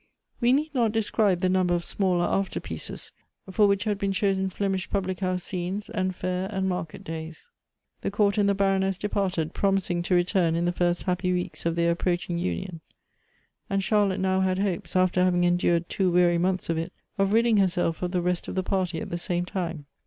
[0.39, 3.11] We need not describe the number of smaller after pieces;
[3.51, 7.51] for which had been chosen Flemish public house scenes^ and fair and market days.
[8.01, 11.75] The Count and the Baroness departed, promising to return in the first happy weeks of
[11.75, 12.81] their approaching union.
[13.69, 17.31] And Charlotte now had hopes, after having en dured two weary months of it, of
[17.31, 19.85] ridding herself of the rest of the party at the same time.